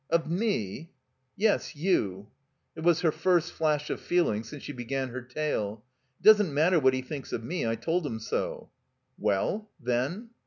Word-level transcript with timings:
"Of 0.09 0.27
mer 0.27 0.87
"Yes— 1.35 1.75
you. 1.75 2.31
It 2.75 2.79
was 2.81 3.01
her 3.01 3.11
first 3.11 3.51
flash 3.53 3.91
of 3.91 3.99
feeling 4.01 4.43
since 4.43 4.63
she 4.63 4.71
began 4.73 5.09
her 5.09 5.21
tale. 5.21 5.83
"It 6.19 6.23
doesn't 6.23 6.51
matter 6.51 6.79
what 6.79 6.95
he 6.95 7.03
thinks 7.03 7.31
of 7.31 7.43
me. 7.43 7.67
I 7.67 7.75
told 7.75 8.07
him 8.07 8.19
so." 8.19 8.71
"Well? 9.19 9.69
Then?" 9.79 10.31